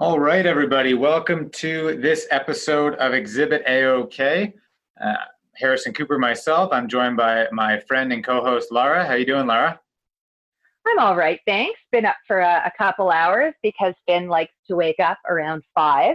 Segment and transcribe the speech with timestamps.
[0.00, 0.94] All right, everybody.
[0.94, 4.54] Welcome to this episode of Exhibit Eh-OK.
[5.00, 5.14] Uh,
[5.56, 6.72] Harrison Cooper, myself.
[6.72, 9.04] I'm joined by my friend and co-host Lara.
[9.04, 9.80] How you doing, Lara?
[10.86, 11.80] I'm all right, thanks.
[11.90, 16.14] Been up for a, a couple hours because Finn likes to wake up around five.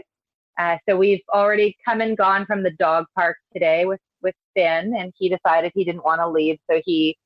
[0.57, 4.95] Uh, so we've already come and gone from the dog park today with with Finn,
[4.97, 7.18] and he decided he didn't want to leave, so he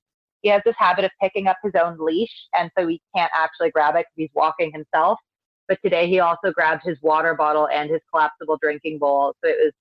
[0.41, 3.69] he has this habit of picking up his own leash, and so he can't actually
[3.69, 5.19] grab it because he's walking himself.
[5.67, 9.35] But today he also grabbed his water bottle and his collapsible drinking bowl.
[9.43, 9.73] So it was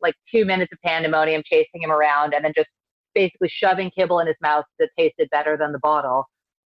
[0.00, 2.68] like two minutes of pandemonium chasing him around, and then just
[3.14, 6.24] basically shoving kibble in his mouth that tasted better than the bottle.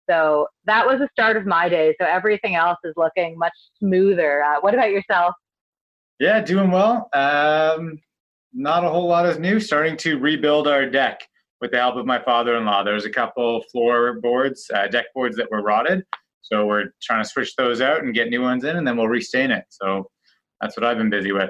[0.10, 1.96] So that was the start of my day.
[2.02, 4.44] So everything else is looking much smoother.
[4.44, 5.36] Uh, what about yourself?
[6.20, 7.10] Yeah, doing well.
[7.14, 8.00] Um,
[8.52, 9.60] not a whole lot is new.
[9.60, 11.22] Starting to rebuild our deck
[11.62, 12.84] with the help of my father-in-law.
[12.84, 16.04] There's a couple floorboards, uh, deck boards that were rotted,
[16.42, 19.08] so we're trying to switch those out and get new ones in, and then we'll
[19.08, 19.66] restain it.
[19.70, 20.10] So
[20.62, 21.50] that's what I've been busy with.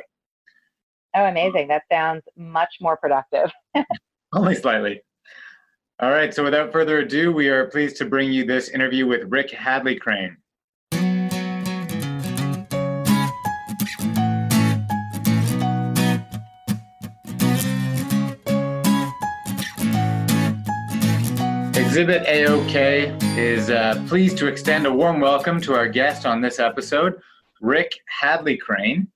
[1.15, 1.67] Oh, amazing!
[1.67, 3.51] That sounds much more productive.
[4.33, 5.01] Only slightly.
[6.01, 6.33] All right.
[6.33, 10.35] So without further ado, we are pleased to bring you this interview with Rick Hadleycrane.
[21.89, 26.59] Exhibit Eh-OK is uh, pleased to extend a warm welcome to our guest on this
[26.59, 27.19] episode,
[27.61, 29.07] Rick Hadleycrane.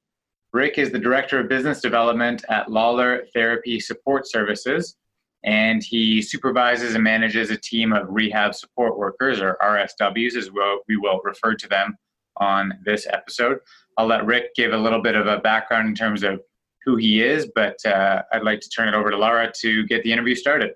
[0.54, 4.96] Rick is the Director of Business Development at Lawlor Therapy Support Services,
[5.44, 10.50] and he supervises and manages a team of rehab support workers, or RSWs, as
[10.88, 11.96] we will refer to them
[12.38, 13.60] on this episode.
[14.00, 16.42] I'll let Rick give a little bit of a background in terms of
[16.84, 20.02] who he is, but uh, I'd like to turn it over to Lara to get
[20.02, 20.72] the interview started.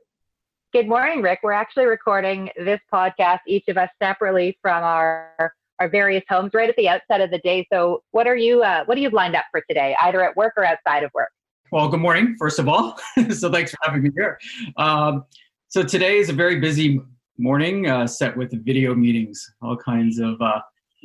[0.74, 1.40] Good morning, Rick.
[1.44, 6.68] We're actually recording this podcast, each of us separately from our our various homes right
[6.68, 7.66] at the outset of the day.
[7.72, 10.56] So, what are you uh, what do you lined up for today, either at work
[10.58, 11.30] or outside of work?
[11.72, 13.00] Well, good morning, first of all.
[13.30, 14.38] so, thanks for having me here.
[14.76, 15.24] Um,
[15.70, 17.00] so, today is a very busy
[17.38, 20.60] morning, uh, set with video meetings, all kinds of uh,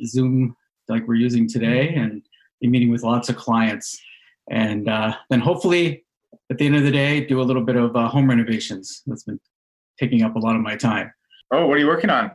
[0.05, 0.57] Zoom
[0.89, 2.21] like we're using today, and
[2.61, 3.97] meeting with lots of clients,
[4.49, 6.03] and uh, then hopefully
[6.49, 9.03] at the end of the day, do a little bit of uh, home renovations.
[9.07, 9.39] That's been
[9.99, 11.11] taking up a lot of my time.
[11.51, 12.31] Oh, what are you working on?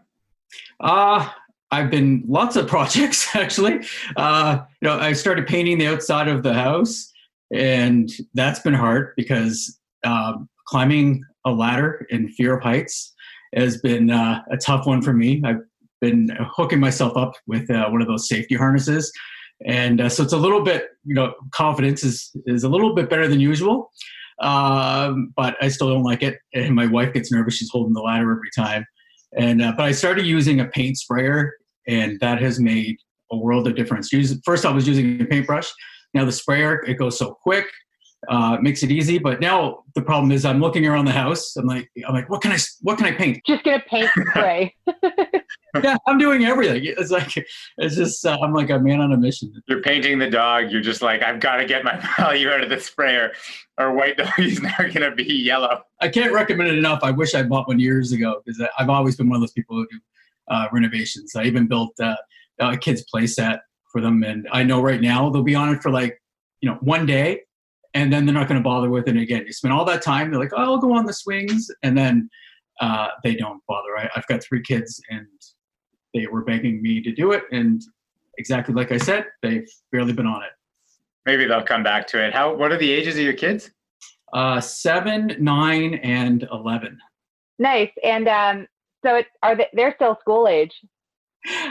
[0.81, 1.29] Uh,
[1.71, 3.81] I've been lots of projects actually.
[4.17, 7.13] Uh, you know, I started painting the outside of the house,
[7.53, 13.15] and that's been hard because um, climbing a ladder in fear of heights
[13.55, 15.43] has been uh, a tough one for me.
[15.45, 15.63] I've
[16.01, 19.11] been hooking myself up with uh, one of those safety harnesses,
[19.67, 23.11] and uh, so it's a little bit, you know, confidence is is a little bit
[23.11, 23.91] better than usual
[24.41, 26.39] um, but I still don't like it.
[26.55, 28.87] And my wife gets nervous; she's holding the ladder every time.
[29.37, 31.55] And uh, but I started using a paint sprayer,
[31.87, 32.97] and that has made
[33.31, 34.11] a world of difference.
[34.45, 35.71] First, I was using a paintbrush.
[36.15, 37.67] Now the sprayer, it goes so quick,
[38.29, 39.19] uh, makes it easy.
[39.19, 41.57] But now the problem is, I'm looking around the house.
[41.57, 43.41] I'm like, I'm like, what can I, what can I paint?
[43.47, 44.75] Just get a paint spray.
[45.83, 46.83] yeah, I'm doing everything.
[46.85, 47.37] It's like
[47.79, 49.53] it's just uh, I'm like a man on a mission.
[49.67, 50.71] You're painting the dog.
[50.71, 53.33] You're just like I've got to get my value out of the sprayer,
[53.79, 55.83] or white dog is not going to be yellow.
[56.01, 57.01] I can't recommend it enough.
[57.03, 59.77] I wish I bought one years ago because I've always been one of those people
[59.77, 60.01] who do
[60.49, 61.37] uh, renovations.
[61.37, 62.17] I even built uh,
[62.59, 63.61] a kid's play set
[63.93, 66.21] for them, and I know right now they'll be on it for like
[66.61, 67.43] you know one day,
[67.95, 69.45] and then they're not going to bother with it again.
[69.47, 70.31] You spend all that time.
[70.31, 72.29] They're like, oh, I'll go on the swings, and then
[72.81, 73.99] uh, they don't bother.
[73.99, 75.27] I, I've got three kids, and
[76.15, 77.83] they were begging me to do it, and
[78.39, 80.51] exactly like I said, they've barely been on it.
[81.27, 82.33] Maybe they'll come back to it.
[82.33, 82.55] How?
[82.55, 83.71] What are the ages of your kids?
[84.33, 86.99] Uh, seven, nine, and eleven.
[87.59, 87.91] Nice.
[88.05, 88.67] And um,
[89.05, 90.73] so it, are they, they're still school age.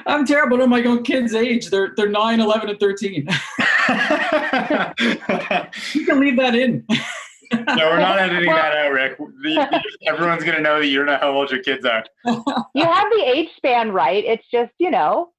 [0.05, 1.69] I'm terrible at my own kids' age.
[1.69, 3.27] They're they're 9, 11, and 13.
[5.93, 6.85] you can leave that in.
[7.53, 9.17] no, we're not editing that out, Rick.
[10.07, 12.03] Everyone's going to know that you don't know how old your kids are.
[12.25, 14.23] you have the age span right.
[14.25, 15.31] It's just, you know,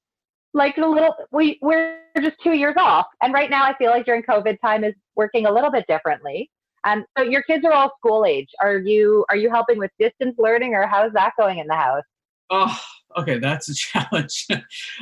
[0.55, 3.07] like a little, we, we're just two years off.
[3.23, 6.51] And right now, I feel like during COVID time is working a little bit differently.
[6.85, 8.49] Um, so your kids are all school age.
[8.61, 12.05] Are you are you helping with distance learning, or how's that going in the house?
[12.51, 12.81] Oh,
[13.17, 14.47] okay, that's a challenge.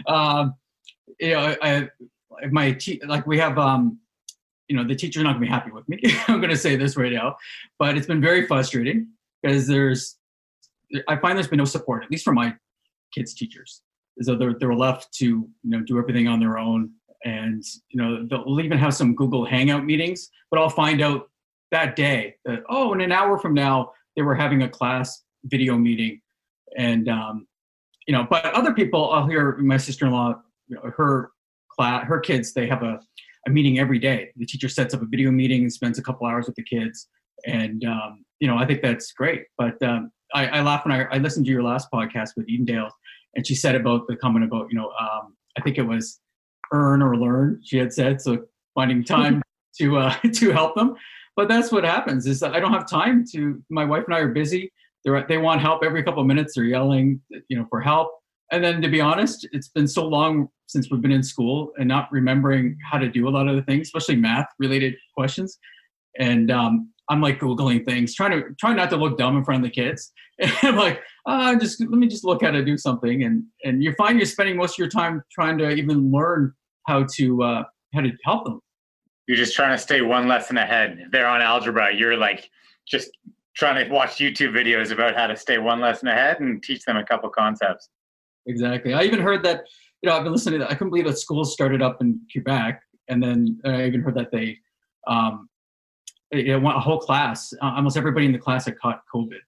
[0.06, 0.54] um,
[1.20, 1.88] you know, I,
[2.50, 3.98] my te- like we have um,
[4.68, 6.00] you know, the teacher's not gonna be happy with me.
[6.28, 7.36] I'm gonna say this right now,
[7.78, 9.08] but it's been very frustrating
[9.42, 10.16] because there's,
[11.08, 12.54] I find there's been no support, at least for my
[13.14, 13.82] kids' teachers.
[14.22, 16.90] So they're they're left to you know do everything on their own,
[17.24, 21.30] and you know they'll even have some Google Hangout meetings, but I'll find out
[21.70, 25.76] that day that oh, in an hour from now they were having a class video
[25.76, 26.20] meeting,
[26.78, 27.46] and um,
[28.06, 31.30] you know, but other people I'll hear my sister-in-law, you know, her
[31.76, 33.00] class, her kids, they have a,
[33.46, 34.30] a meeting every day.
[34.36, 37.08] The teacher sets up a video meeting and spends a couple hours with the kids.
[37.46, 39.44] And, um, you know, I think that's great.
[39.58, 42.90] But um, I, I laugh when I, I listened to your last podcast with Edendale
[43.34, 46.20] and she said about the comment about, you know, um, I think it was
[46.72, 48.20] earn or learn, she had said.
[48.20, 48.44] So
[48.74, 49.42] finding time
[49.78, 50.96] to, uh, to help them.
[51.36, 54.20] But that's what happens is that I don't have time to, my wife and I
[54.20, 54.72] are busy.
[55.04, 56.54] They're, they want help every couple of minutes.
[56.54, 58.10] They're yelling, you know, for help
[58.52, 61.88] and then to be honest it's been so long since we've been in school and
[61.88, 65.58] not remembering how to do a lot of the things especially math related questions.
[66.18, 69.64] And um, i'm like googling things trying to try not to look dumb in front
[69.64, 70.12] of the kids.
[70.38, 73.24] And i'm like uh, just let me just look how to do something.
[73.24, 76.52] And and you find you're spending most of your time trying to even learn
[76.86, 77.64] how to uh,
[77.94, 78.60] how to help them.
[79.26, 80.98] You're just trying to stay one lesson ahead.
[81.00, 82.48] If they're on algebra you're like
[82.86, 83.10] just
[83.56, 86.96] trying to watch youtube videos about how to stay one lesson ahead and teach them
[86.96, 87.88] a couple concepts.
[88.46, 88.94] Exactly.
[88.94, 89.64] I even heard that,
[90.02, 90.72] you know, I've been listening to that.
[90.72, 92.80] I couldn't believe that schools started up in Quebec.
[93.08, 94.58] And then I even heard that they,
[95.06, 95.48] um,
[96.30, 99.38] it went a whole class, uh, almost everybody in the class had caught COVID.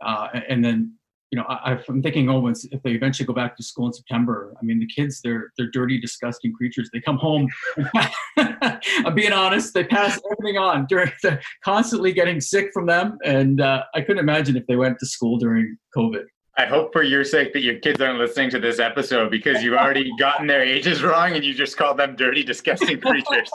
[0.00, 0.94] Uh, and then,
[1.30, 3.92] you know, I, am thinking, oh, once if they eventually go back to school in
[3.92, 6.90] September, I mean, the kids, they're they're dirty, disgusting creatures.
[6.92, 7.48] They come home.
[8.36, 9.72] I'm being honest.
[9.72, 14.18] They pass everything on during the constantly getting sick from them, and uh, I couldn't
[14.18, 16.24] imagine if they went to school during COVID.
[16.60, 19.78] I hope for your sake that your kids aren't listening to this episode because you've
[19.78, 23.50] already gotten their ages wrong and you just called them dirty, disgusting creatures.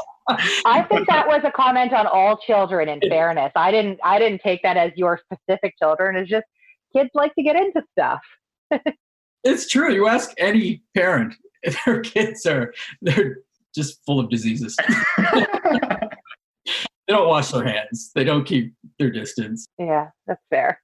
[0.66, 2.90] I think that was a comment on all children.
[2.90, 4.00] In fairness, I didn't.
[4.04, 6.16] I didn't take that as your specific children.
[6.16, 6.48] It's just
[6.96, 8.22] kids like to get into stuff.
[9.44, 9.94] it's true.
[9.94, 11.36] You ask any parent,
[11.86, 12.74] their kids are
[13.04, 13.38] they're
[13.76, 14.76] just full of diseases.
[15.18, 15.46] they
[17.08, 18.10] don't wash their hands.
[18.16, 19.68] They don't keep their distance.
[19.78, 20.82] Yeah, that's fair.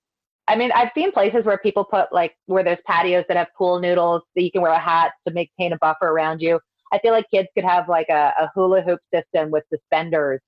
[0.47, 3.79] I mean, I've seen places where people put like where there's patios that have pool
[3.79, 6.59] noodles that you can wear a hat to make paint a buffer around you.
[6.91, 10.41] I feel like kids could have like a, a hula hoop system with suspenders,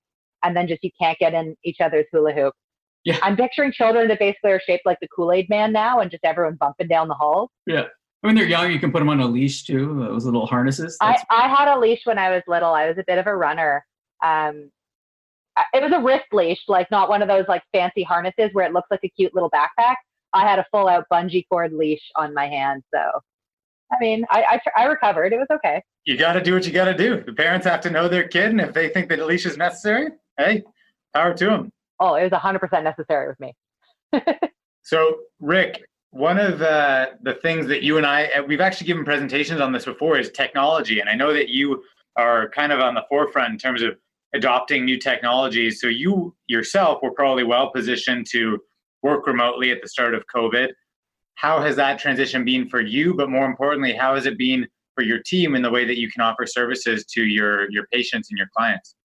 [0.43, 2.53] and then just you can't get in each other's hula hoop.
[3.05, 3.17] Yeah.
[3.21, 6.23] I'm picturing children that basically are shaped like the Kool Aid Man now, and just
[6.23, 7.49] everyone bumping down the halls.
[7.65, 7.85] Yeah.
[8.21, 10.05] When they're young, you can put them on a leash too.
[10.07, 10.97] Those little harnesses.
[11.01, 12.73] I, I had a leash when I was little.
[12.73, 13.85] I was a bit of a runner.
[14.23, 14.71] Um,
[15.73, 18.73] it was a wrist leash, like not one of those like fancy harnesses where it
[18.73, 19.95] looks like a cute little backpack.
[20.33, 22.83] I had a full out bungee cord leash on my hand.
[22.93, 22.99] So,
[23.91, 25.31] I mean, I, I, I recovered.
[25.31, 25.83] It was okay.
[26.05, 27.23] You got to do what you got to do.
[27.23, 29.57] The parents have to know their kid, and if they think that a leash is
[29.57, 30.63] necessary, hey,
[31.13, 31.71] power to them.
[31.99, 33.53] Oh, it was 100% necessary with me.
[34.81, 39.61] so, Rick, one of the, the things that you and I, we've actually given presentations
[39.61, 40.99] on this before, is technology.
[40.99, 41.83] And I know that you
[42.15, 43.95] are kind of on the forefront in terms of
[44.33, 45.79] adopting new technologies.
[45.79, 48.59] So you yourself were probably well positioned to
[49.01, 50.69] work remotely at the start of COVID.
[51.35, 53.13] How has that transition been for you?
[53.13, 56.09] But more importantly, how has it been for your team in the way that you
[56.09, 58.95] can offer services to your your patients and your clients?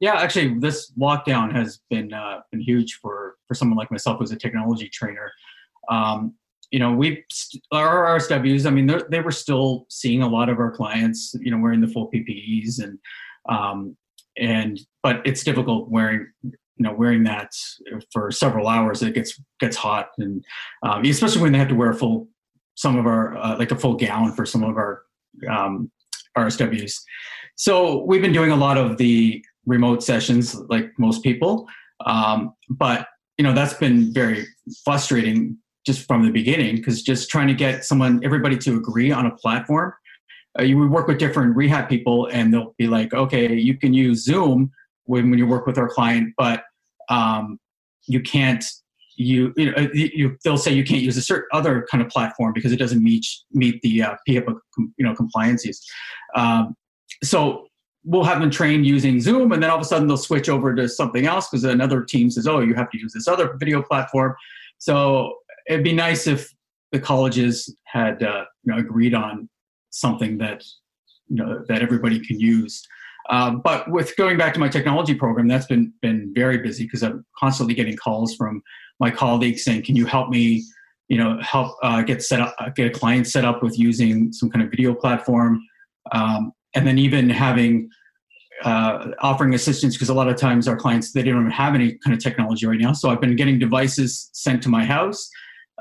[0.00, 4.32] Yeah, actually, this lockdown has been uh, been huge for for someone like myself who's
[4.32, 5.30] a technology trainer.
[5.88, 6.34] Um,
[6.70, 7.24] you know, we
[7.72, 8.66] our RSWs.
[8.66, 11.34] I mean, they were still seeing a lot of our clients.
[11.40, 12.98] You know, wearing the full PPEs and
[13.48, 13.96] um,
[14.38, 17.52] and but it's difficult wearing you know wearing that
[18.12, 19.02] for several hours.
[19.02, 20.44] It gets gets hot and
[20.82, 22.28] um, especially when they have to wear a full
[22.74, 25.02] some of our uh, like a full gown for some of our
[25.48, 25.90] um,
[26.36, 27.00] rsws
[27.56, 31.68] so we've been doing a lot of the remote sessions like most people.
[32.04, 34.46] Um, but you know that's been very
[34.84, 39.26] frustrating just from the beginning because just trying to get someone everybody to agree on
[39.26, 39.92] a platform
[40.58, 43.92] uh, you would work with different rehab people and they'll be like, okay, you can
[43.92, 44.70] use Zoom
[45.04, 46.64] when, when you work with our client, but
[47.08, 47.58] um,
[48.06, 48.64] you can't
[49.16, 52.52] you you know you, they'll say you can't use a certain other kind of platform
[52.52, 55.84] because it doesn't meet meet the uh, PHIPA you know compliances.
[56.34, 56.74] Um,
[57.22, 57.66] so
[58.04, 60.74] we'll have them trained using Zoom, and then all of a sudden they'll switch over
[60.74, 63.82] to something else because another team says, "Oh, you have to use this other video
[63.82, 64.34] platform."
[64.78, 65.34] So
[65.68, 66.52] it'd be nice if
[66.92, 69.48] the colleges had uh, you know agreed on
[69.94, 70.64] something that
[71.28, 72.86] you know that everybody can use.
[73.30, 77.02] Um, but with going back to my technology program, that's been been very busy because
[77.02, 78.62] I'm constantly getting calls from
[79.00, 80.64] my colleagues saying, "Can you help me?
[81.08, 84.32] You know, help uh, get set up, uh, get a client set up with using
[84.32, 85.62] some kind of video platform."
[86.12, 87.88] Um, and then even having
[88.62, 92.14] uh, offering assistance because a lot of times our clients they don't have any kind
[92.14, 92.92] of technology right now.
[92.92, 95.28] So I've been getting devices sent to my house,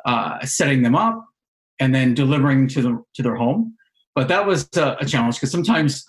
[0.05, 1.23] uh, setting them up,
[1.79, 3.75] and then delivering to the to their home.
[4.15, 6.05] But that was a, a challenge because sometimes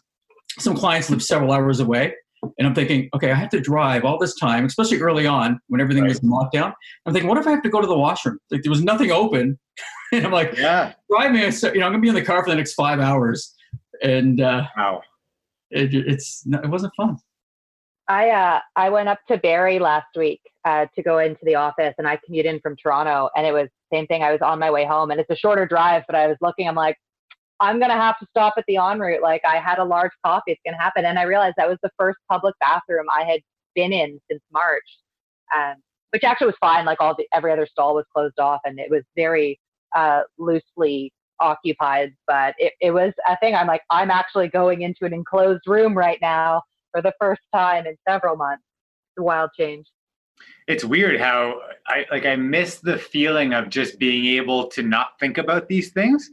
[0.58, 2.14] some clients live several hours away.
[2.58, 5.80] And I'm thinking, okay, I have to drive all this time, especially early on when
[5.80, 6.10] everything right.
[6.10, 6.74] was in lockdown.
[7.06, 8.38] I'm thinking, what if I have to go to the washroom?
[8.50, 9.58] Like there was nothing open.
[10.12, 11.40] and I'm like, yeah, drive me.
[11.40, 13.54] You know, I'm gonna be in the car for the next five hours.
[14.02, 15.00] And uh, wow.
[15.70, 17.16] it, it's it wasn't fun.
[18.08, 21.94] I uh, I went up to Barrie last week uh, to go into the office,
[21.98, 24.22] and I commute in from Toronto, and it was same thing.
[24.22, 26.68] I was on my way home, and it's a shorter drive, but I was looking.
[26.68, 26.98] I'm like,
[27.64, 29.22] I'm gonna have to stop at the en route.
[29.22, 30.52] Like I had a large coffee.
[30.52, 33.40] It's gonna happen, and I realized that was the first public bathroom I had
[33.74, 34.84] been in since March,
[35.56, 35.76] um,
[36.10, 36.84] which actually was fine.
[36.84, 39.58] Like all the every other stall was closed off, and it was very
[39.96, 42.12] uh, loosely occupied.
[42.26, 43.54] But it, it was a thing.
[43.54, 47.86] I'm like, I'm actually going into an enclosed room right now for the first time
[47.86, 48.62] in several months.
[49.10, 49.86] It's a wild change.
[50.66, 55.18] It's weird how I like I miss the feeling of just being able to not
[55.18, 56.30] think about these things.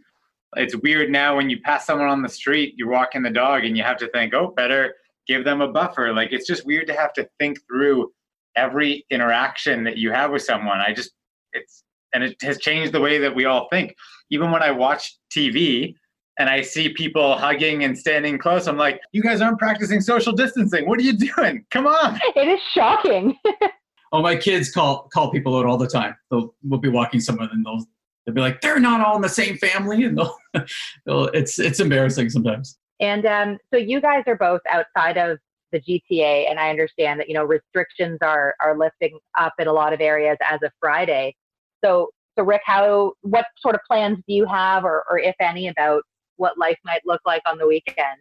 [0.56, 3.78] It's weird now when you pass someone on the street, you're walking the dog and
[3.78, 4.96] you have to think, oh, better
[5.28, 6.14] give them a buffer.
[6.14, 8.12] Like it's just weird to have to think through
[8.56, 10.80] every interaction that you have with someone.
[10.80, 11.12] I just
[11.54, 13.96] it's and it has changed the way that we all think.
[14.30, 15.96] Even when I watch TV,
[16.40, 20.34] and I see people hugging and standing close, I'm like, you guys aren't practicing social
[20.34, 20.88] distancing.
[20.88, 21.66] What are you doing?
[21.72, 22.20] Come on.
[22.36, 23.38] It is shocking.
[24.12, 26.16] oh, my kids call call people out all the time.
[26.30, 27.86] They'll we'll be walking somewhere and they'll
[28.26, 30.38] they'll be like, they're not all in the same family, and they'll,
[31.06, 32.78] they'll it's it's embarrassing sometimes.
[33.00, 35.40] And um, so you guys are both outside of
[35.72, 39.74] the GTA, and I understand that you know restrictions are are lifting up in a
[39.74, 41.36] lot of areas as of Friday.
[41.84, 45.68] So so Rick, how what sort of plans do you have, or or if any,
[45.68, 46.04] about
[46.38, 48.20] what life might look like on the weekend?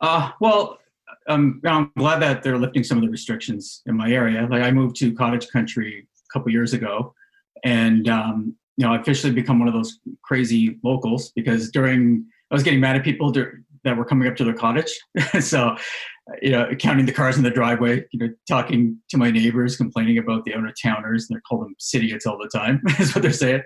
[0.00, 0.78] Uh, well,
[1.28, 4.46] um, I'm glad that they're lifting some of the restrictions in my area.
[4.50, 7.14] Like I moved to cottage country a couple years ago,
[7.64, 12.54] and um, you know, I officially become one of those crazy locals because during I
[12.54, 14.98] was getting mad at people that were coming up to their cottage.
[15.40, 15.76] so,
[16.40, 20.18] you know, counting the cars in the driveway, you know, talking to my neighbors, complaining
[20.18, 21.28] about the out of towners.
[21.28, 23.62] they call them idiots all the time, is what they're saying.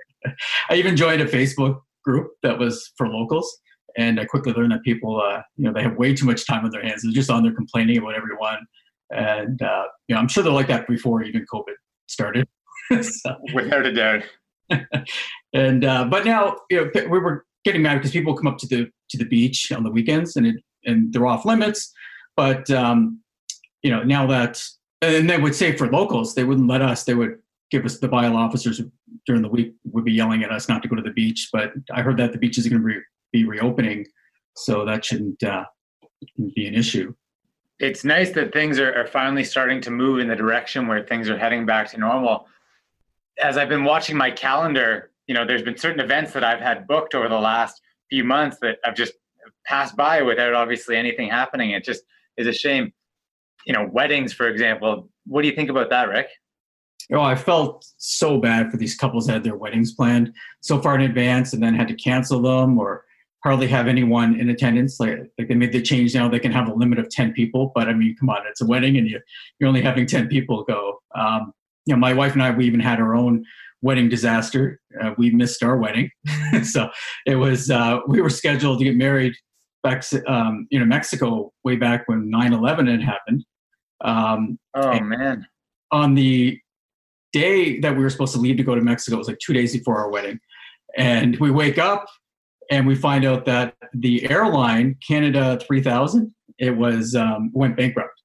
[0.71, 3.61] I even joined a Facebook group that was for locals
[3.97, 6.65] and I quickly learned that people, uh, you know, they have way too much time
[6.65, 7.03] on their hands.
[7.03, 8.59] They're just on there complaining about everyone,
[9.11, 11.75] and uh, you know, I'm sure they're like that before even COVID
[12.07, 12.47] started.
[13.01, 13.37] so.
[13.55, 14.23] Without a doubt.
[15.53, 18.67] And uh, but now, you know, we were getting mad because people come up to
[18.67, 21.93] the to the beach on the weekends, and it, and they're off limits.
[22.37, 23.21] But um,
[23.83, 24.63] you know, now that
[25.03, 27.05] and they would say for locals, they wouldn't let us.
[27.05, 27.39] They would
[27.71, 28.81] give us the bio officers
[29.27, 31.49] during the week would be yelling at us not to go to the beach.
[31.53, 33.01] But I heard that the beach is going to be
[33.33, 34.07] be reopening,
[34.55, 35.65] so that shouldn't uh,
[36.55, 37.15] be an issue.
[37.79, 41.29] It's nice that things are, are finally starting to move in the direction where things
[41.29, 42.47] are heading back to normal.
[43.43, 46.87] As I've been watching my calendar, you know, there's been certain events that I've had
[46.87, 49.15] booked over the last few months that I've just
[49.65, 51.71] passed by without obviously anything happening.
[51.73, 52.03] It just
[52.37, 52.93] is a shame.
[53.67, 55.09] You know, weddings, for example.
[55.27, 56.29] What do you think about that, Rick?
[57.13, 60.95] Oh, I felt so bad for these couples that had their weddings planned so far
[60.95, 63.05] in advance and then had to cancel them or
[63.45, 64.99] hardly have anyone in attendance.
[64.99, 67.71] Like, like they made the change now; they can have a limit of ten people.
[67.75, 69.21] But I mean, come on, it's a wedding, and you
[69.59, 71.01] you're only having ten people go.
[71.15, 71.53] Um,
[71.87, 73.45] you know, my wife and I, we even had our own
[73.81, 74.81] wedding disaster.
[75.01, 76.11] Uh, we missed our wedding,
[76.63, 76.91] so
[77.25, 79.35] it was uh, we were scheduled to get married
[79.83, 83.45] back, um, you know, Mexico way back when 9/11 had happened.
[84.03, 85.47] Um, oh man!
[85.93, 86.59] On the
[87.33, 89.53] day that we were supposed to leave to go to Mexico, it was like two
[89.53, 90.41] days before our wedding,
[90.97, 92.07] and we wake up
[92.71, 98.16] and we find out that the airline Canada 3000 it was um, went bankrupt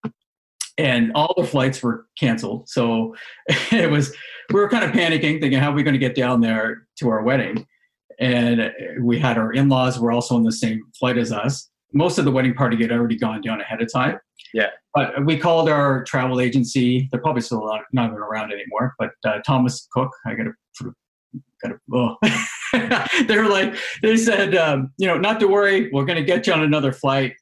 [0.81, 2.67] and all the flights were canceled.
[2.67, 3.15] So
[3.71, 4.15] it was
[4.51, 7.09] we were kind of panicking thinking how are we going to get down there to
[7.09, 7.67] our wedding?
[8.19, 8.71] And
[9.01, 11.69] we had our in-laws were also on the same flight as us.
[11.93, 14.19] Most of the wedding party had already gone down ahead of time.
[14.53, 14.69] Yeah.
[14.93, 17.07] But we called our travel agency.
[17.11, 20.93] They're probably still not, not even around anymore but uh, thomas cook i got to
[21.63, 22.17] kind of oh.
[23.27, 26.47] they were like they said um, you know not to worry we're going to get
[26.47, 27.33] you on another flight.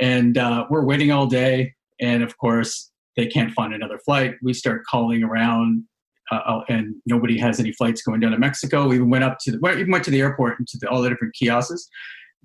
[0.00, 4.34] And uh, we're waiting all day and of course they can't find another flight.
[4.42, 5.84] We start calling around
[6.30, 8.88] uh, uh and nobody has any flights going down to mexico.
[8.88, 11.34] We went up to the went to the airport and to the, all the different
[11.34, 11.88] kiosks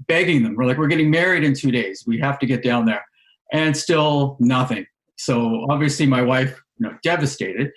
[0.08, 0.56] begging them.
[0.56, 2.04] We're like we're getting married in two days.
[2.08, 3.04] We have to get down there.
[3.52, 4.86] And still nothing.
[5.18, 7.72] So obviously my wife you know devastated.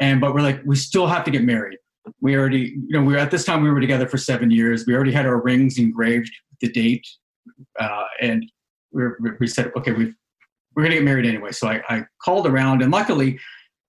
[0.00, 1.78] And but we're like we still have to get married.
[2.20, 4.86] We already, you know, we were at this time we were together for seven years.
[4.86, 7.06] We already had our rings engraved, the date,
[7.78, 8.50] uh, and
[8.92, 9.04] we,
[9.38, 10.14] we said, okay, we
[10.74, 11.52] we're gonna get married anyway.
[11.52, 13.38] So I, I called around, and luckily,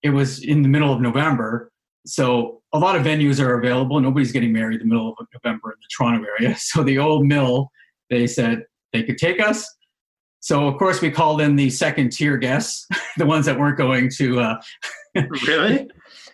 [0.02, 1.70] it was in the middle of November,
[2.06, 4.00] so a lot of venues are available.
[4.00, 6.56] Nobody's getting married in the middle of November in the Toronto area.
[6.58, 7.70] So the old mill,
[8.10, 9.68] they said they could take us.
[10.40, 12.86] So of course we called in the second tier guests,
[13.16, 14.40] the ones that weren't going to.
[14.40, 14.60] Uh,
[15.46, 15.88] really?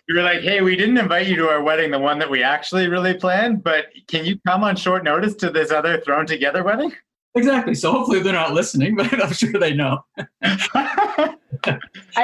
[0.07, 2.41] you were like, hey, we didn't invite you to our wedding, the one that we
[2.41, 6.63] actually really planned, but can you come on short notice to this other thrown together
[6.63, 6.91] wedding?
[7.35, 7.75] Exactly.
[7.75, 9.99] So hopefully they're not listening, but I'm sure they know.
[10.43, 11.35] I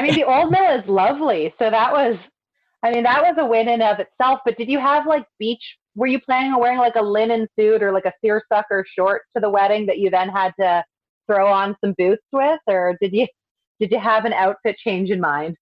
[0.01, 1.53] mean, the old mill is lovely.
[1.59, 2.17] So that was,
[2.83, 4.39] I mean, that was a win in of itself.
[4.45, 5.63] But did you have like beach?
[5.95, 9.41] Were you planning on wearing like a linen suit or like a seersucker short to
[9.41, 10.83] the wedding that you then had to
[11.25, 13.27] throw on some boots with, or did you
[13.79, 15.55] did you have an outfit change in mind?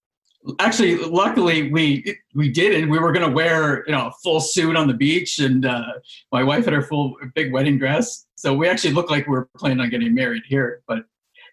[0.59, 2.89] Actually, luckily we we didn't.
[2.89, 5.93] We were going to wear you know a full suit on the beach, and uh,
[6.31, 9.49] my wife had her full big wedding dress, so we actually looked like we were
[9.57, 10.81] planning on getting married here.
[10.87, 11.05] But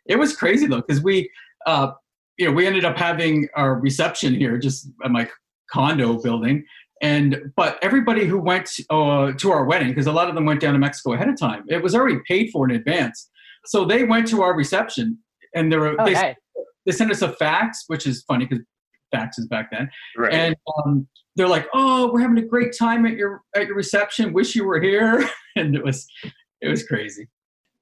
[0.07, 1.31] it was crazy though, because we
[1.67, 1.93] uh,
[2.37, 5.29] you know we ended up having our reception here, just at my
[5.71, 6.65] condo building,
[7.01, 10.61] and but everybody who went uh, to our wedding, because a lot of them went
[10.61, 13.31] down to Mexico ahead of time, it was already paid for in advance.
[13.67, 15.19] So they went to our reception,
[15.55, 16.35] and they were Oh, they, nice.
[16.87, 18.65] they sent us a fax, which is funny because
[19.15, 20.33] faxes back then, right.
[20.33, 24.33] and um, they're like, "Oh, we're having a great time at your at your reception.
[24.33, 26.07] Wish you were here." and it was
[26.61, 27.29] it was crazy.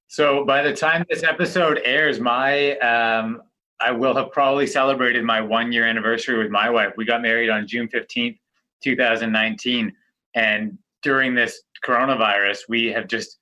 [0.09, 3.43] So by the time this episode airs, my um,
[3.81, 6.93] I will have probably celebrated my one year anniversary with my wife.
[6.97, 8.39] We got married on June fifteenth,
[8.83, 9.93] two thousand nineteen,
[10.35, 13.39] and during this coronavirus, we have just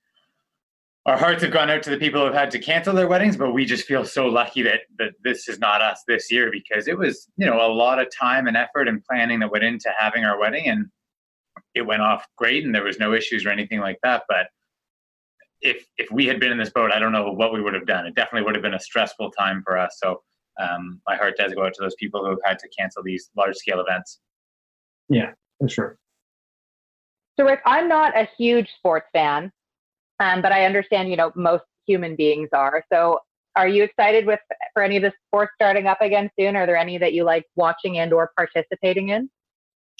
[1.07, 3.37] our hearts have gone out to the people who have had to cancel their weddings,
[3.37, 6.87] but we just feel so lucky that that this is not us this year because
[6.87, 9.89] it was you know a lot of time and effort and planning that went into
[9.97, 10.87] having our wedding, and
[11.73, 14.47] it went off great, and there was no issues or anything like that, but
[15.61, 17.87] if if we had been in this boat, I don't know what we would have
[17.87, 18.05] done.
[18.05, 19.97] It definitely would have been a stressful time for us.
[20.01, 20.21] So
[20.59, 23.29] um, my heart does go out to those people who have had to cancel these
[23.35, 24.19] large scale events.
[25.09, 25.97] Yeah, for sure.
[27.39, 29.51] So, Rick, I'm not a huge sports fan,
[30.19, 32.83] um, but I understand, you know, most human beings are.
[32.91, 33.19] So,
[33.55, 34.39] are you excited with
[34.73, 36.55] for any of the sports starting up again soon?
[36.55, 39.29] Are there any that you like watching and or participating in?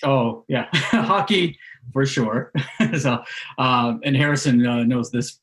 [0.04, 1.58] Oh yeah, hockey
[1.92, 2.52] for sure.
[3.00, 3.24] so,
[3.58, 5.40] um, and Harrison uh, knows this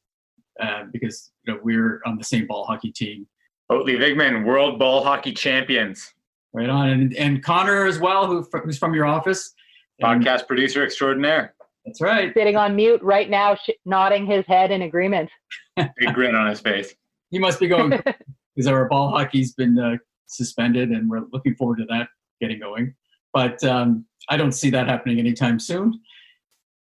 [0.61, 3.27] uh, because you know, we're on the same ball hockey team.
[3.73, 6.15] Oatley Vigmond, World Ball Hockey Champions,
[6.55, 9.53] Right on, and, and Connor as well, who who's from your office.
[9.99, 11.55] And podcast producer extraordinaire.
[11.85, 12.33] That's right.
[12.35, 15.31] Sitting on mute right now, sh- nodding his head in agreement.
[15.77, 16.95] Big grin on his face.
[17.31, 17.91] He must be going
[18.57, 22.09] because our ball hockey's been uh, suspended, and we're looking forward to that
[22.41, 22.95] getting going.
[23.33, 26.01] But um, I don't see that happening anytime soon.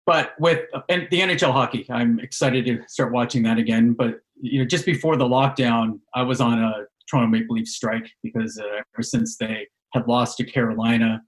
[0.07, 3.93] But with and the NHL hockey, I'm excited to start watching that again.
[3.93, 8.11] But you know, just before the lockdown, I was on a Toronto Maple Leaf strike
[8.23, 11.23] because uh, ever since they had lost to Carolina,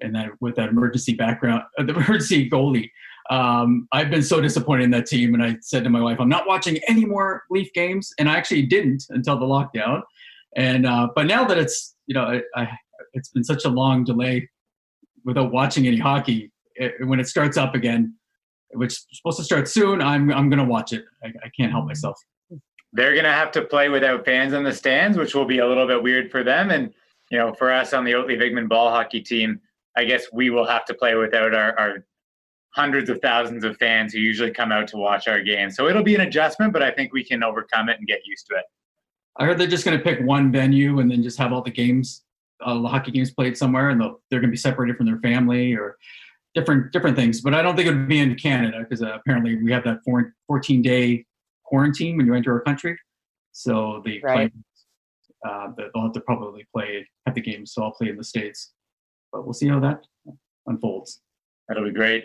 [0.00, 2.90] and that with that emergency background, uh, the emergency goalie,
[3.30, 5.34] um, I've been so disappointed in that team.
[5.34, 8.36] And I said to my wife, I'm not watching any more Leaf games, and I
[8.36, 10.02] actually didn't until the lockdown.
[10.56, 12.68] And uh, but now that it's you know, I, I,
[13.14, 14.48] it's been such a long delay
[15.24, 16.50] without watching any hockey.
[16.76, 18.14] It, when it starts up again,
[18.72, 21.04] which is supposed to start soon, I'm I'm gonna watch it.
[21.24, 22.18] I, I can't help myself.
[22.92, 25.86] They're gonna have to play without fans in the stands, which will be a little
[25.86, 26.70] bit weird for them.
[26.70, 26.92] And
[27.30, 29.60] you know, for us on the Oatley Vigmond ball hockey team,
[29.96, 32.06] I guess we will have to play without our, our
[32.70, 35.76] hundreds of thousands of fans who usually come out to watch our games.
[35.76, 38.46] So it'll be an adjustment, but I think we can overcome it and get used
[38.48, 38.64] to it.
[39.38, 41.70] I heard they're just going to pick one venue and then just have all the
[41.70, 42.24] games,
[42.62, 45.18] uh, the hockey games played somewhere, and they'll, they're going to be separated from their
[45.18, 45.96] family or
[46.54, 47.40] different different things.
[47.40, 49.98] But I don't think it would be in Canada because uh, apparently we have that
[50.04, 51.24] four, 14 day
[51.64, 52.98] quarantine when you enter our country.
[53.52, 54.52] So the Right.
[54.52, 54.52] players,
[55.48, 57.72] uh, they'll have to probably play at the games.
[57.72, 58.72] So I'll play in the states,
[59.36, 60.00] but we'll see how that
[60.66, 61.20] unfolds.
[61.68, 62.24] That'll be great.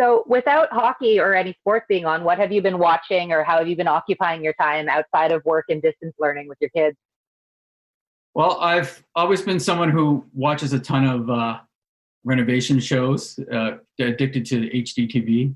[0.00, 3.58] So, without hockey or any sports being on, what have you been watching or how
[3.58, 6.96] have you been occupying your time outside of work and distance learning with your kids?
[8.34, 11.60] Well, I've always been someone who watches a ton of uh,
[12.24, 15.54] renovation shows, uh, addicted to HGTV.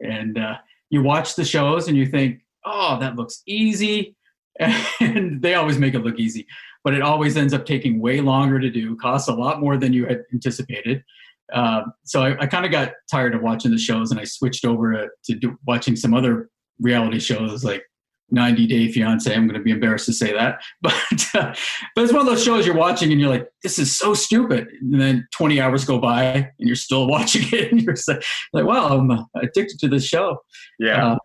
[0.00, 0.56] And uh,
[0.90, 4.15] you watch the shows and you think, oh, that looks easy.
[5.00, 6.46] And they always make it look easy,
[6.82, 9.92] but it always ends up taking way longer to do, costs a lot more than
[9.92, 11.04] you had anticipated.
[11.52, 14.64] Uh, so I, I kind of got tired of watching the shows and I switched
[14.64, 17.84] over to, to do, watching some other reality shows like
[18.30, 19.32] 90 Day Fiance.
[19.32, 20.94] I'm going to be embarrassed to say that, but
[21.34, 21.54] uh,
[21.94, 24.68] but it's one of those shows you're watching and you're like, this is so stupid.
[24.80, 28.64] And then 20 hours go by and you're still watching it, and you're like, like,
[28.64, 30.38] wow, I'm addicted to this show.
[30.78, 31.12] Yeah.
[31.12, 31.18] Uh,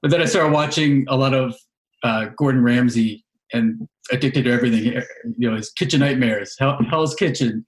[0.00, 1.54] but then I started watching a lot of
[2.02, 5.02] uh, Gordon Ramsay and addicted to everything.
[5.38, 7.64] You know, his Kitchen Nightmares, Hell, Hell's Kitchen,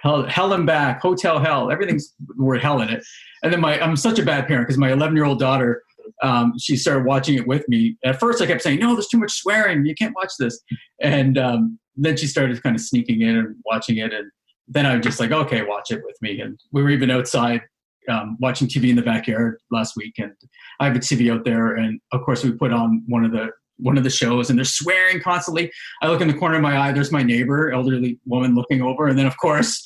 [0.00, 1.70] Hell, Hell and Back, Hotel Hell.
[1.70, 3.02] Everything's the word hell in it.
[3.42, 5.82] And then my, I'm such a bad parent because my 11 year old daughter,
[6.22, 7.96] um, she started watching it with me.
[8.04, 9.86] At first, I kept saying, "No, there's too much swearing.
[9.86, 10.60] You can't watch this."
[11.00, 14.12] And um, then she started kind of sneaking in and watching it.
[14.12, 14.30] And
[14.66, 17.62] then I'm just like, "Okay, watch it with me." And we were even outside
[18.08, 20.32] um, watching TV in the backyard last week, and
[20.80, 23.50] I have a TV out there, and of course we put on one of the
[23.82, 25.72] one of the shows, and they're swearing constantly.
[26.02, 26.92] I look in the corner of my eye.
[26.92, 29.84] There's my neighbor, elderly woman, looking over, and then of course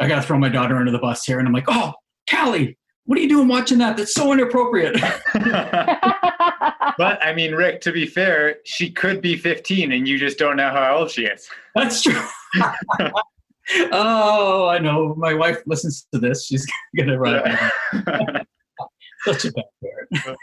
[0.00, 1.92] I got to throw my daughter under the bus here, and I'm like, "Oh,
[2.30, 3.96] Callie, what are you doing watching that?
[3.96, 5.00] That's so inappropriate."
[6.98, 10.56] but I mean, Rick, to be fair, she could be 15 and you just don't
[10.56, 11.48] know how old she is.
[11.74, 12.22] That's true.
[13.92, 15.14] oh, I know.
[15.16, 16.46] My wife listens to this.
[16.46, 17.42] She's gonna run.
[19.24, 20.38] Such a bad parent.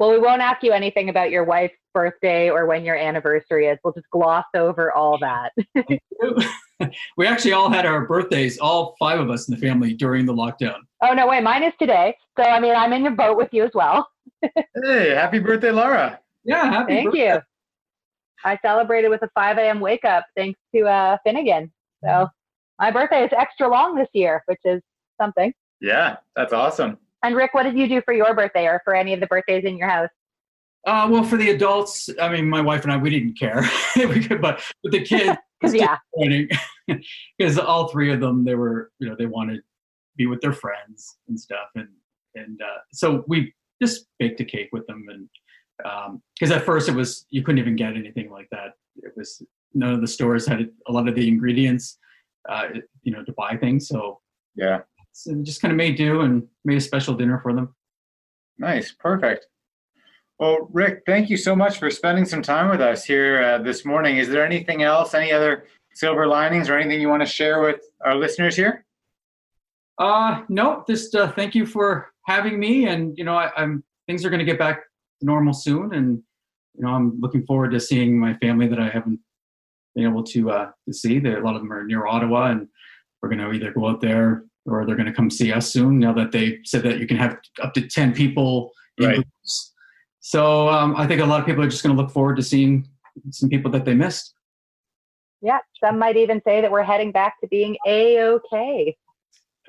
[0.00, 3.76] Well, we won't ask you anything about your wife's birthday or when your anniversary is.
[3.84, 5.52] We'll just gloss over all that.
[7.18, 10.32] we actually all had our birthdays, all five of us in the family during the
[10.32, 10.78] lockdown.
[11.02, 11.42] Oh no, way.
[11.42, 12.16] mine is today.
[12.38, 14.08] So I mean, I'm in your boat with you as well.
[14.42, 16.18] hey, happy birthday, Lara!
[16.44, 16.94] Yeah, happy.
[16.94, 17.34] Thank birthday.
[17.34, 17.40] you.
[18.42, 19.80] I celebrated with a 5 a.m.
[19.80, 21.70] wake up thanks to uh, Finnegan.
[22.02, 22.26] So
[22.78, 24.80] my birthday is extra long this year, which is
[25.20, 25.52] something.
[25.82, 26.96] Yeah, that's awesome.
[27.22, 29.64] And Rick, what did you do for your birthday or for any of the birthdays
[29.64, 30.08] in your house?
[30.86, 33.68] Uh, well, for the adults, I mean, my wife and I, we didn't care,
[34.40, 35.98] but with the kids, yeah,
[37.38, 39.62] because all three of them, they were, you know, they wanted to
[40.16, 41.88] be with their friends and stuff, and
[42.34, 43.52] and uh, so we
[43.82, 45.28] just baked a cake with them, and
[46.38, 48.72] because um, at first it was you couldn't even get anything like that.
[49.02, 49.42] It was
[49.74, 51.98] none of the stores had a lot of the ingredients,
[52.48, 52.68] uh,
[53.02, 53.86] you know, to buy things.
[53.86, 54.20] So
[54.56, 54.80] yeah,
[55.20, 57.74] so just kind of made do and made a special dinner for them.
[58.58, 59.46] Nice, perfect.
[60.38, 63.84] Well, Rick, thank you so much for spending some time with us here uh, this
[63.84, 64.16] morning.
[64.16, 67.82] Is there anything else, any other silver linings or anything you want to share with
[68.02, 68.86] our listeners here?
[69.98, 72.86] Uh, no, just uh, thank you for having me.
[72.86, 74.84] And, you know, I, am things are going to get back
[75.20, 75.92] to normal soon.
[75.92, 76.22] And,
[76.74, 79.20] you know, I'm looking forward to seeing my family that I haven't
[79.94, 81.18] been able to, uh, to see.
[81.18, 82.68] They, a lot of them are near Ottawa and
[83.20, 85.98] we're going to either go out there or they're going to come see us soon
[85.98, 89.14] now that they said that you can have up to 10 people in right.
[89.16, 89.70] groups
[90.20, 92.42] so um, I think a lot of people are just going to look forward to
[92.42, 92.86] seeing
[93.30, 94.34] some people that they missed.
[95.42, 98.96] Yeah, some might even say that we're heading back to being a okay.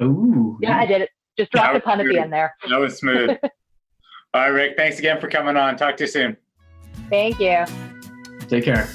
[0.02, 0.58] Ooh.
[0.62, 1.10] Yeah, I did it.
[1.38, 2.08] Just dropped a pun smooth.
[2.08, 2.54] at the end there.
[2.70, 3.30] That was smooth.
[4.34, 4.74] All right, Rick.
[4.78, 5.78] Thanks again for coming on.
[5.78, 6.38] Talk to you soon.
[7.10, 7.66] Thank you.
[8.48, 8.90] Take care.